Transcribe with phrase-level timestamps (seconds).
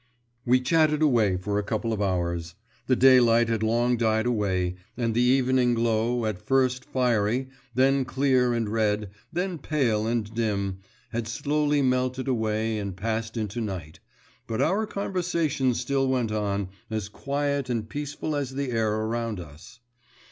[0.47, 2.55] We chatted away for a couple of hours.
[2.87, 8.51] The daylight had long died away, and the evening glow, at first fiery, then clear
[8.51, 10.79] and red, then pale and dim,
[11.11, 13.99] had slowly melted away and passed into night,
[14.47, 19.81] but our conversation still went on, as quiet and peaceful as the air around us.